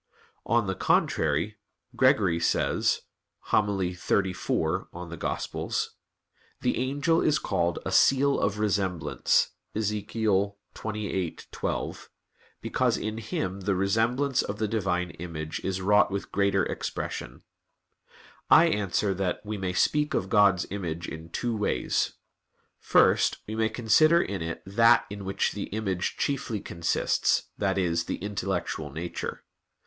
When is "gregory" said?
1.95-2.39